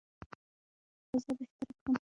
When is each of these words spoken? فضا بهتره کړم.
فضا 1.13 1.33
بهتره 1.39 1.73
کړم. 1.85 1.95